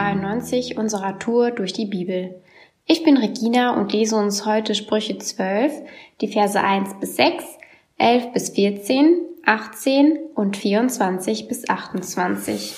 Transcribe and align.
93 0.00 0.78
unserer 0.78 1.18
Tour 1.18 1.50
durch 1.50 1.74
die 1.74 1.84
Bibel. 1.84 2.40
Ich 2.86 3.04
bin 3.04 3.18
Regina 3.18 3.78
und 3.78 3.92
lese 3.92 4.16
uns 4.16 4.46
heute 4.46 4.74
Sprüche 4.74 5.18
12, 5.18 5.72
die 6.22 6.28
Verse 6.28 6.58
1 6.58 7.00
bis 7.00 7.16
6, 7.16 7.44
11 7.98 8.32
bis 8.32 8.48
14, 8.50 9.18
18 9.44 10.18
und 10.34 10.56
24 10.56 11.48
bis 11.48 11.68
28. 11.68 12.74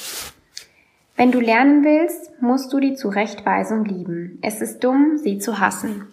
Wenn 1.15 1.31
du 1.31 1.39
lernen 1.39 1.85
willst, 1.85 2.33
musst 2.41 2.73
du 2.73 2.81
die 2.81 2.95
Zurechtweisung 2.95 3.85
lieben. 3.85 4.39
Es 4.43 4.61
ist 4.61 4.81
dumm, 4.81 5.17
sie 5.17 5.39
zu 5.39 5.61
hassen. 5.61 6.09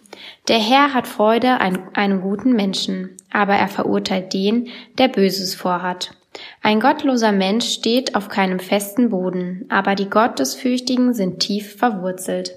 Der 0.46 0.60
Herr 0.60 0.94
hat 0.94 1.08
Freude 1.08 1.60
an 1.60 1.88
einem 1.94 2.20
guten 2.20 2.52
Menschen, 2.52 3.16
aber 3.32 3.54
er 3.54 3.68
verurteilt 3.68 4.32
den, 4.32 4.68
der 4.98 5.08
Böses 5.08 5.56
vorhat. 5.56 6.19
Ein 6.62 6.80
gottloser 6.80 7.32
Mensch 7.32 7.66
steht 7.66 8.14
auf 8.14 8.28
keinem 8.28 8.60
festen 8.60 9.10
Boden, 9.10 9.66
aber 9.68 9.94
die 9.94 10.08
Gottesfürchtigen 10.08 11.14
sind 11.14 11.40
tief 11.40 11.76
verwurzelt. 11.76 12.56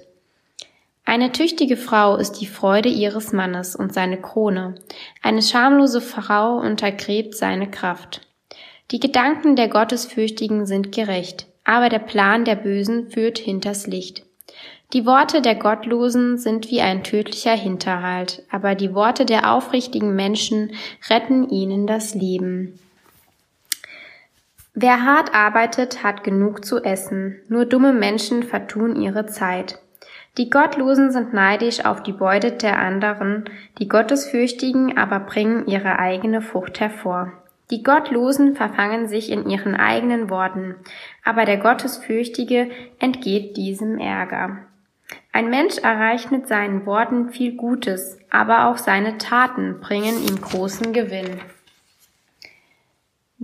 Eine 1.04 1.32
tüchtige 1.32 1.76
Frau 1.76 2.16
ist 2.16 2.40
die 2.40 2.46
Freude 2.46 2.88
ihres 2.88 3.32
Mannes 3.32 3.76
und 3.76 3.92
seine 3.92 4.20
Krone. 4.20 4.76
Eine 5.22 5.42
schamlose 5.42 6.00
Frau 6.00 6.58
untergräbt 6.58 7.34
seine 7.34 7.70
Kraft. 7.70 8.22
Die 8.90 9.00
Gedanken 9.00 9.56
der 9.56 9.68
Gottesfürchtigen 9.68 10.66
sind 10.66 10.92
gerecht, 10.92 11.46
aber 11.64 11.88
der 11.88 11.98
Plan 11.98 12.44
der 12.44 12.56
Bösen 12.56 13.10
führt 13.10 13.38
hinters 13.38 13.86
Licht. 13.86 14.24
Die 14.92 15.06
Worte 15.06 15.42
der 15.42 15.56
Gottlosen 15.56 16.38
sind 16.38 16.70
wie 16.70 16.80
ein 16.80 17.02
tödlicher 17.02 17.56
Hinterhalt, 17.56 18.42
aber 18.50 18.74
die 18.74 18.94
Worte 18.94 19.26
der 19.26 19.52
aufrichtigen 19.52 20.14
Menschen 20.14 20.72
retten 21.10 21.50
ihnen 21.50 21.86
das 21.86 22.14
Leben. 22.14 22.78
Wer 24.74 25.04
hart 25.04 25.32
arbeitet, 25.32 26.02
hat 26.02 26.24
genug 26.24 26.64
zu 26.64 26.82
essen, 26.82 27.40
nur 27.48 27.64
dumme 27.64 27.92
Menschen 27.92 28.42
vertun 28.42 28.96
ihre 28.96 29.26
Zeit. 29.26 29.78
Die 30.36 30.50
Gottlosen 30.50 31.12
sind 31.12 31.32
neidisch 31.32 31.84
auf 31.84 32.02
die 32.02 32.12
Beute 32.12 32.50
der 32.50 32.80
anderen, 32.80 33.44
die 33.78 33.86
Gottesfürchtigen 33.86 34.98
aber 34.98 35.20
bringen 35.20 35.68
ihre 35.68 36.00
eigene 36.00 36.42
Frucht 36.42 36.80
hervor. 36.80 37.32
Die 37.70 37.84
Gottlosen 37.84 38.56
verfangen 38.56 39.06
sich 39.06 39.30
in 39.30 39.48
ihren 39.48 39.76
eigenen 39.76 40.28
Worten, 40.28 40.74
aber 41.24 41.44
der 41.44 41.58
Gottesfürchtige 41.58 42.68
entgeht 42.98 43.56
diesem 43.56 43.98
Ärger. 43.98 44.58
Ein 45.32 45.50
Mensch 45.50 45.78
erreicht 45.78 46.32
mit 46.32 46.48
seinen 46.48 46.84
Worten 46.84 47.30
viel 47.30 47.54
Gutes, 47.54 48.18
aber 48.28 48.66
auch 48.66 48.76
seine 48.76 49.18
Taten 49.18 49.78
bringen 49.80 50.16
ihm 50.20 50.40
großen 50.40 50.92
Gewinn. 50.92 51.40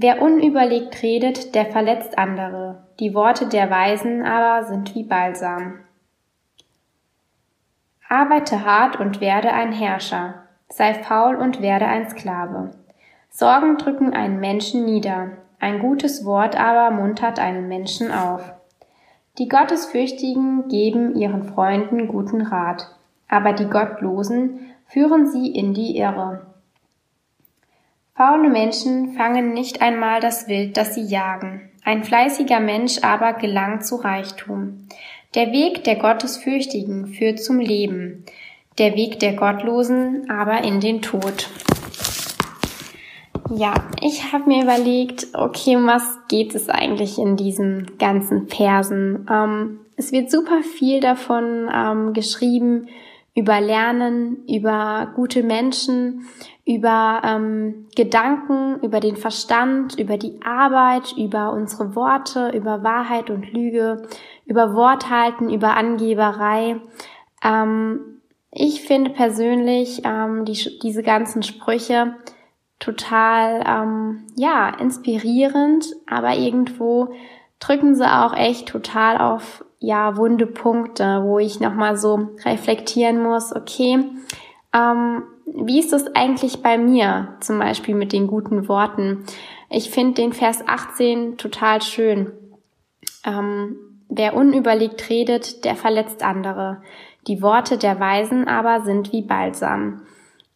Wer 0.03 0.23
unüberlegt 0.23 1.03
redet, 1.03 1.55
der 1.55 1.67
verletzt 1.67 2.17
andere, 2.17 2.85
die 3.01 3.13
Worte 3.13 3.49
der 3.49 3.69
Weisen 3.69 4.25
aber 4.25 4.65
sind 4.67 4.95
wie 4.95 5.03
Balsam. 5.03 5.81
Arbeite 8.09 8.65
hart 8.65 8.99
und 8.99 9.21
werde 9.21 9.53
ein 9.53 9.73
Herrscher, 9.73 10.47
sei 10.71 10.95
faul 10.95 11.37
und 11.37 11.61
werde 11.61 11.85
ein 11.85 12.09
Sklave. 12.09 12.71
Sorgen 13.29 13.77
drücken 13.77 14.15
einen 14.15 14.41
Menschen 14.41 14.87
nieder, 14.87 15.33
ein 15.59 15.81
gutes 15.81 16.25
Wort 16.25 16.59
aber 16.59 16.97
muntert 16.97 17.39
einen 17.39 17.69
Menschen 17.69 18.11
auf. 18.11 18.55
Die 19.37 19.51
Gottesfürchtigen 19.51 20.69
geben 20.69 21.15
ihren 21.15 21.45
Freunden 21.45 22.09
guten 22.09 22.41
Rat, 22.41 22.87
aber 23.29 23.53
die 23.53 23.69
Gottlosen 23.69 24.61
führen 24.87 25.31
sie 25.31 25.49
in 25.49 25.75
die 25.75 25.99
Irre. 25.99 26.47
Faule 28.15 28.51
Menschen 28.51 29.15
fangen 29.15 29.55
nicht 29.55 29.81
einmal 29.81 30.21
das 30.21 30.49
Wild, 30.49 30.77
das 30.77 30.95
sie 30.95 31.05
jagen, 31.05 31.71
ein 31.85 32.05
fleißiger 32.05 32.61
Mensch 32.61 32.99
aber 33.03 33.33
gelangt 33.35 33.87
zu 33.87 33.97
Reichtum. 33.97 34.89
Der 35.35 35.53
Weg 35.53 35.85
der 35.85 35.97
Gottesfürchtigen 35.97 37.07
führt 37.07 37.39
zum 37.43 37.61
Leben, 37.61 38.25
der 38.79 38.97
Weg 38.97 39.21
der 39.21 39.35
Gottlosen 39.35 40.29
aber 40.29 40.65
in 40.65 40.81
den 40.81 41.03
Tod. 41.03 41.49
Ja, 43.55 43.75
ich 44.01 44.33
habe 44.33 44.49
mir 44.49 44.65
überlegt, 44.65 45.29
okay, 45.33 45.77
was 45.77 46.19
geht 46.29 46.55
es 46.55 46.69
eigentlich 46.69 47.19
in 47.19 47.37
diesen 47.37 47.99
ganzen 47.99 48.49
Versen? 48.49 49.27
Ähm, 49.31 49.81
es 49.97 50.13
wird 50.13 50.31
super 50.31 50.63
viel 50.63 51.01
davon 51.01 51.71
ähm, 51.73 52.13
geschrieben 52.13 52.89
über 53.35 53.61
Lernen, 53.61 54.45
über 54.49 55.13
gute 55.15 55.43
Menschen, 55.43 56.27
über 56.67 57.23
ähm, 57.25 57.89
Gedanken, 57.97 58.81
über 58.83 59.01
den 59.01 59.17
Verstand, 59.17 59.99
über 59.99 60.17
die 60.19 60.41
Arbeit, 60.43 61.15
über 61.17 61.53
unsere 61.53 61.95
Worte, 61.95 62.51
über 62.51 62.83
Wahrheit 62.83 63.31
und 63.31 63.53
Lüge, 63.53 64.03
über 64.47 64.75
Worthalten, 64.75 65.51
über 65.51 65.77
Angeberei. 65.77 66.81
Ähm, 67.43 68.21
ich 68.53 68.83
finde 68.83 69.11
persönlich 69.11 70.03
ähm, 70.05 70.45
die, 70.45 70.79
diese 70.83 71.03
ganzen 71.03 71.43
Sprüche 71.43 72.17
total, 72.81 73.63
ähm, 73.67 74.27
ja, 74.37 74.71
inspirierend, 74.71 75.87
aber 76.07 76.35
irgendwo 76.35 77.13
drücken 77.61 77.95
sie 77.95 78.11
auch 78.11 78.35
echt 78.35 78.69
total 78.69 79.19
auf, 79.19 79.65
ja, 79.79 80.17
wunde 80.17 80.47
Punkte, 80.47 81.23
wo 81.23 81.39
ich 81.39 81.61
nochmal 81.61 81.97
so 81.97 82.31
reflektieren 82.45 83.23
muss, 83.23 83.55
okay, 83.55 84.05
ähm, 84.75 85.23
wie 85.47 85.81
ist 85.81 85.93
es 85.93 86.15
eigentlich 86.15 86.63
bei 86.63 86.79
mir, 86.79 87.37
zum 87.41 87.59
Beispiel 87.59 87.95
mit 87.95 88.13
den 88.13 88.27
guten 88.27 88.69
Worten? 88.69 89.25
Ich 89.69 89.91
finde 89.91 90.15
den 90.15 90.33
Vers 90.33 90.67
18 90.67 91.39
total 91.39 91.83
schön. 91.83 92.33
Ähm, 93.25 93.77
wer 94.09 94.35
unüberlegt 94.35 95.09
redet, 95.11 95.65
der 95.65 95.77
verletzt 95.77 96.23
andere. 96.23 96.83
Die 97.27 97.43
Worte 97.43 97.79
der 97.79 98.01
Weisen 98.01 98.49
aber 98.49 98.83
sind 98.83 99.13
wie 99.13 99.23
Balsam. 99.23 100.03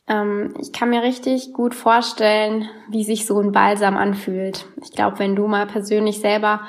Ähm, 0.06 0.54
ich 0.60 0.72
kann 0.72 0.90
mir 0.90 1.02
richtig 1.02 1.52
gut 1.52 1.74
vorstellen, 1.74 2.68
wie 2.88 3.04
sich 3.04 3.26
so 3.26 3.38
ein 3.40 3.52
Balsam 3.52 3.96
anfühlt. 3.96 4.66
Ich 4.82 4.92
glaube, 4.92 5.18
wenn 5.18 5.36
du 5.36 5.46
mal 5.46 5.66
persönlich 5.66 6.20
selber 6.20 6.60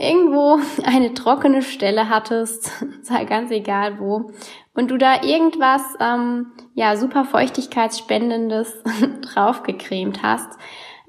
irgendwo 0.00 0.58
eine 0.84 1.14
trockene 1.14 1.62
Stelle 1.62 2.08
hattest, 2.08 2.72
sei 3.02 3.24
ganz 3.24 3.50
egal 3.50 4.00
wo, 4.00 4.32
und 4.74 4.90
du 4.90 4.96
da 4.96 5.22
irgendwas, 5.22 5.82
ähm, 6.00 6.52
ja, 6.74 6.96
super 6.96 7.24
Feuchtigkeitsspendendes 7.24 8.82
draufgecremt 9.22 10.22
hast, 10.22 10.48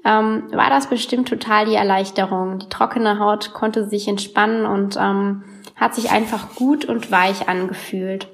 ähm, 0.04 0.48
war 0.52 0.68
das 0.68 0.88
bestimmt 0.88 1.28
total 1.28 1.66
die 1.66 1.76
Erleichterung. 1.76 2.58
Die 2.58 2.68
trockene 2.68 3.18
Haut 3.20 3.52
konnte 3.52 3.88
sich 3.88 4.08
entspannen 4.08 4.66
und 4.66 4.96
ähm, 5.00 5.44
hat 5.76 5.94
sich 5.94 6.10
einfach 6.10 6.54
gut 6.56 6.84
und 6.84 7.10
weich 7.10 7.48
angefühlt. 7.48 8.28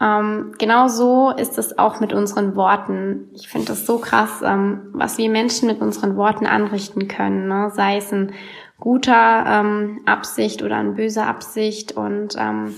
Ähm, 0.00 0.54
genau 0.58 0.88
so 0.88 1.30
ist 1.30 1.58
es 1.58 1.78
auch 1.78 2.00
mit 2.00 2.12
unseren 2.12 2.54
Worten. 2.54 3.30
Ich 3.34 3.48
finde 3.48 3.68
das 3.68 3.86
so 3.86 3.98
krass, 3.98 4.42
ähm, 4.44 4.90
was 4.92 5.16
wir 5.18 5.30
Menschen 5.30 5.68
mit 5.68 5.80
unseren 5.80 6.16
Worten 6.16 6.46
anrichten 6.46 7.08
können, 7.08 7.48
ne? 7.48 7.70
sei 7.74 7.96
es 7.96 8.12
ein 8.12 8.32
guter 8.78 9.44
ähm, 9.46 10.00
Absicht 10.06 10.62
oder 10.62 10.76
ein 10.76 10.94
böser 10.94 11.26
Absicht. 11.26 11.92
Und 11.92 12.36
ähm, 12.38 12.74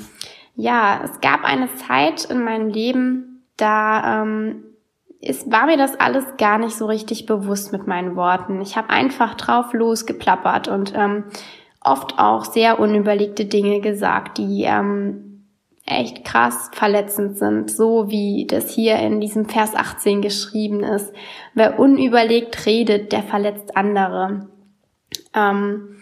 ja, 0.54 1.00
es 1.04 1.20
gab 1.20 1.44
eine 1.44 1.68
Zeit 1.74 2.24
in 2.24 2.42
meinem 2.42 2.68
Leben, 2.68 3.44
da 3.56 4.22
ähm, 4.22 4.64
ist, 5.20 5.50
war 5.50 5.66
mir 5.66 5.76
das 5.76 5.98
alles 5.98 6.24
gar 6.36 6.58
nicht 6.58 6.76
so 6.76 6.86
richtig 6.86 7.26
bewusst 7.26 7.72
mit 7.72 7.86
meinen 7.86 8.16
Worten. 8.16 8.60
Ich 8.60 8.76
habe 8.76 8.90
einfach 8.90 9.34
drauf 9.34 9.72
losgeplappert 9.72 10.68
und 10.68 10.94
ähm, 10.96 11.24
oft 11.80 12.18
auch 12.18 12.44
sehr 12.44 12.78
unüberlegte 12.78 13.44
Dinge 13.44 13.80
gesagt, 13.80 14.38
die 14.38 14.64
ähm, 14.64 15.44
echt 15.84 16.24
krass 16.24 16.70
verletzend 16.72 17.38
sind, 17.38 17.70
so 17.70 18.10
wie 18.10 18.46
das 18.46 18.70
hier 18.70 18.96
in 18.98 19.20
diesem 19.20 19.46
Vers 19.46 19.74
18 19.74 20.22
geschrieben 20.22 20.84
ist. 20.84 21.12
Wer 21.54 21.78
unüberlegt 21.78 22.66
redet, 22.66 23.12
der 23.12 23.22
verletzt 23.22 23.76
andere. 23.76 24.48
Ähm, 25.34 25.96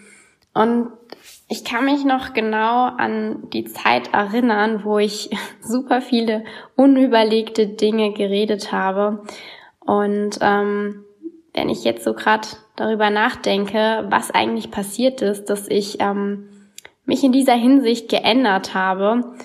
und 0.53 0.91
ich 1.49 1.63
kann 1.63 1.85
mich 1.85 2.03
noch 2.03 2.33
genau 2.33 2.85
an 2.85 3.49
die 3.53 3.65
Zeit 3.65 4.13
erinnern, 4.13 4.83
wo 4.83 4.97
ich 4.99 5.29
super 5.61 6.01
viele 6.01 6.43
unüberlegte 6.75 7.67
Dinge 7.67 8.13
geredet 8.13 8.71
habe. 8.71 9.23
Und 9.79 10.39
ähm, 10.41 11.05
wenn 11.53 11.69
ich 11.69 11.83
jetzt 11.83 12.03
so 12.03 12.13
gerade 12.13 12.47
darüber 12.75 13.09
nachdenke, 13.09 14.05
was 14.09 14.31
eigentlich 14.31 14.69
passiert 14.71 15.21
ist, 15.21 15.45
dass 15.45 15.67
ich 15.67 16.01
ähm, 16.01 16.49
mich 17.05 17.23
in 17.23 17.31
dieser 17.31 17.55
Hinsicht 17.55 18.09
geändert 18.09 18.73
habe, 18.73 19.35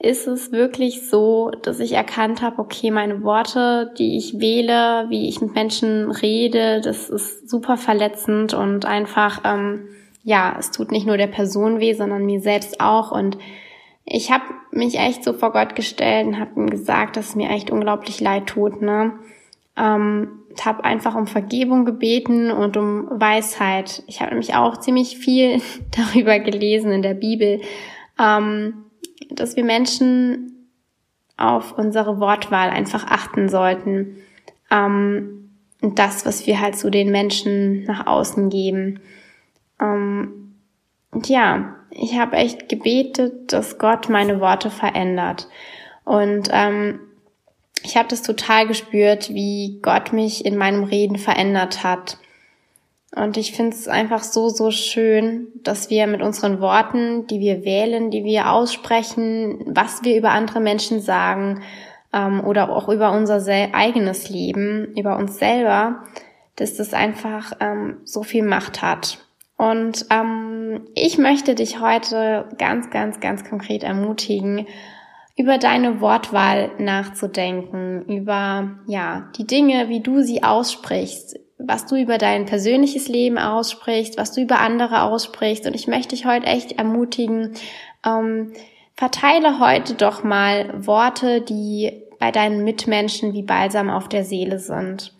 ist 0.00 0.26
es 0.26 0.50
wirklich 0.50 1.08
so, 1.08 1.50
dass 1.62 1.78
ich 1.78 1.92
erkannt 1.92 2.40
habe, 2.40 2.58
okay, 2.58 2.90
meine 2.90 3.22
Worte, 3.22 3.92
die 3.98 4.16
ich 4.16 4.40
wähle, 4.40 5.06
wie 5.10 5.28
ich 5.28 5.42
mit 5.42 5.54
Menschen 5.54 6.10
rede, 6.10 6.80
das 6.80 7.10
ist 7.10 7.50
super 7.50 7.76
verletzend 7.76 8.54
und 8.54 8.86
einfach, 8.86 9.42
ähm, 9.44 9.88
ja, 10.24 10.56
es 10.58 10.70
tut 10.70 10.90
nicht 10.90 11.06
nur 11.06 11.18
der 11.18 11.26
Person 11.26 11.80
weh, 11.80 11.92
sondern 11.92 12.24
mir 12.24 12.40
selbst 12.40 12.80
auch. 12.80 13.12
Und 13.12 13.36
ich 14.06 14.30
habe 14.30 14.44
mich 14.70 14.98
echt 14.98 15.22
so 15.22 15.34
vor 15.34 15.52
Gott 15.52 15.76
gestellt 15.76 16.26
und 16.26 16.40
habe 16.40 16.58
ihm 16.58 16.70
gesagt, 16.70 17.16
dass 17.16 17.30
es 17.30 17.36
mir 17.36 17.50
echt 17.50 17.70
unglaublich 17.70 18.20
leid 18.20 18.46
tut, 18.46 18.80
ne? 18.80 19.12
ähm, 19.76 20.40
habe 20.64 20.84
einfach 20.84 21.14
um 21.14 21.26
Vergebung 21.26 21.84
gebeten 21.84 22.50
und 22.50 22.76
um 22.76 23.08
Weisheit. 23.10 24.02
Ich 24.06 24.20
habe 24.20 24.30
nämlich 24.30 24.54
auch 24.54 24.78
ziemlich 24.78 25.16
viel 25.16 25.60
darüber 25.96 26.38
gelesen 26.38 26.90
in 26.92 27.02
der 27.02 27.14
Bibel, 27.14 27.60
ähm, 28.18 28.84
dass 29.28 29.56
wir 29.56 29.64
Menschen 29.64 30.68
auf 31.36 31.76
unsere 31.78 32.20
Wortwahl 32.20 32.70
einfach 32.70 33.06
achten 33.06 33.48
sollten. 33.48 34.16
Ähm, 34.70 35.50
und 35.80 35.98
das, 35.98 36.26
was 36.26 36.46
wir 36.46 36.60
halt 36.60 36.76
zu 36.76 36.90
den 36.90 37.10
Menschen 37.10 37.84
nach 37.84 38.06
außen 38.06 38.50
geben. 38.50 39.00
Ähm, 39.80 40.54
und 41.10 41.28
ja, 41.28 41.76
ich 41.90 42.18
habe 42.18 42.36
echt 42.36 42.68
gebetet, 42.68 43.52
dass 43.52 43.78
Gott 43.78 44.08
meine 44.08 44.40
Worte 44.40 44.70
verändert. 44.70 45.48
Und 46.04 46.48
ähm, 46.52 47.00
ich 47.82 47.96
habe 47.96 48.08
das 48.08 48.22
total 48.22 48.66
gespürt, 48.66 49.32
wie 49.32 49.80
Gott 49.82 50.12
mich 50.12 50.44
in 50.44 50.56
meinem 50.56 50.84
Reden 50.84 51.16
verändert 51.16 51.82
hat. 51.82 52.18
Und 53.14 53.36
ich 53.36 53.52
finde 53.52 53.74
es 53.74 53.88
einfach 53.88 54.22
so, 54.22 54.48
so 54.48 54.70
schön, 54.70 55.48
dass 55.62 55.90
wir 55.90 56.06
mit 56.06 56.22
unseren 56.22 56.60
Worten, 56.60 57.26
die 57.26 57.40
wir 57.40 57.64
wählen, 57.64 58.10
die 58.10 58.24
wir 58.24 58.52
aussprechen, 58.52 59.64
was 59.66 60.04
wir 60.04 60.16
über 60.16 60.30
andere 60.30 60.60
Menschen 60.60 61.00
sagen 61.00 61.62
ähm, 62.12 62.44
oder 62.44 62.70
auch 62.70 62.88
über 62.88 63.10
unser 63.12 63.44
eigenes 63.72 64.28
Leben, 64.28 64.94
über 64.96 65.16
uns 65.16 65.38
selber, 65.38 66.04
dass 66.54 66.76
das 66.76 66.94
einfach 66.94 67.52
ähm, 67.58 67.96
so 68.04 68.22
viel 68.22 68.44
Macht 68.44 68.80
hat. 68.80 69.18
Und 69.56 70.06
ähm, 70.10 70.86
ich 70.94 71.18
möchte 71.18 71.54
dich 71.54 71.80
heute 71.80 72.48
ganz, 72.58 72.90
ganz, 72.90 73.20
ganz 73.20 73.44
konkret 73.44 73.82
ermutigen, 73.82 74.66
über 75.36 75.58
deine 75.58 76.00
Wortwahl 76.00 76.70
nachzudenken, 76.78 78.04
über 78.06 78.78
ja 78.86 79.30
die 79.36 79.46
Dinge, 79.46 79.88
wie 79.88 80.00
du 80.00 80.22
sie 80.22 80.42
aussprichst, 80.42 81.38
was 81.66 81.86
du 81.86 81.96
über 81.96 82.18
dein 82.18 82.46
persönliches 82.46 83.08
Leben 83.08 83.38
aussprichst, 83.38 84.16
was 84.18 84.32
du 84.32 84.40
über 84.40 84.60
andere 84.60 85.02
aussprichst. 85.02 85.66
Und 85.66 85.74
ich 85.74 85.86
möchte 85.86 86.14
dich 86.14 86.26
heute 86.26 86.46
echt 86.46 86.72
ermutigen, 86.72 87.54
ähm, 88.04 88.52
verteile 88.94 89.60
heute 89.60 89.94
doch 89.94 90.22
mal 90.22 90.86
Worte, 90.86 91.40
die 91.40 92.02
bei 92.18 92.30
deinen 92.30 92.64
Mitmenschen 92.64 93.32
wie 93.32 93.42
Balsam 93.42 93.90
auf 93.90 94.08
der 94.08 94.24
Seele 94.24 94.58
sind. 94.58 95.14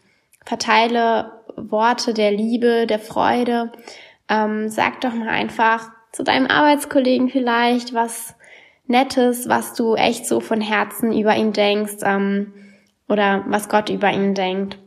Verteile 0.45 1.33
Worte 1.57 2.15
der 2.15 2.33
Liebe, 2.33 2.87
der 2.87 2.99
Freude. 2.99 3.73
Ähm, 4.29 4.69
sag 4.69 5.01
doch 5.01 5.13
mal 5.13 5.29
einfach 5.29 5.91
zu 6.13 6.23
deinem 6.23 6.47
Arbeitskollegen 6.47 7.29
vielleicht 7.29 7.95
was 7.95 8.35
Nettes, 8.87 9.49
was 9.49 9.75
du 9.75 9.95
echt 9.95 10.27
so 10.27 10.41
von 10.41 10.61
Herzen 10.61 11.13
über 11.17 11.37
ihn 11.37 11.53
denkst 11.53 11.99
ähm, 12.03 12.53
oder 13.09 13.45
was 13.47 13.69
Gott 13.69 13.89
über 13.89 14.11
ihn 14.11 14.35
denkt. 14.35 14.79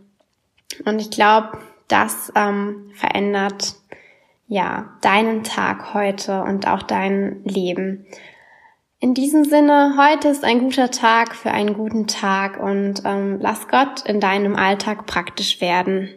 Und 0.86 1.00
ich 1.00 1.12
glaube, 1.12 1.58
das 1.88 2.32
ähm, 2.36 2.92
verändert 2.96 3.76
ja 4.48 4.94
deinen 5.02 5.44
Tag 5.44 5.94
heute 5.94 6.44
und 6.44 6.68
auch 6.68 6.84
dein 6.84 7.44
Leben. 7.44 8.06
In 9.00 9.14
diesem 9.14 9.44
Sinne, 9.44 9.96
heute 9.98 10.30
ist 10.30 10.46
ein 10.46 10.60
guter 10.60 10.90
Tag 10.90 11.36
für 11.36 11.52
einen 11.52 11.74
guten 11.74 12.08
Tag 12.08 12.58
und 12.58 13.02
ähm, 13.04 13.38
lass 13.42 13.68
Gott 13.68 14.06
in 14.06 14.20
deinem 14.22 14.56
Alltag 14.56 15.06
praktisch 15.06 15.60
werden. 15.60 16.10